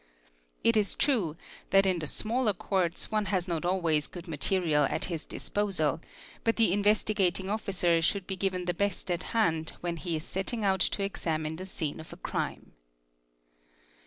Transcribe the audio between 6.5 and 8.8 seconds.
the Investigating Officer should given the